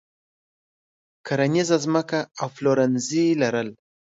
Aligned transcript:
کرنیزه 1.25 1.77
ځمکه 1.85 2.19
او 2.41 2.47
پلورنځي 2.55 3.25
لرل. 3.41 3.69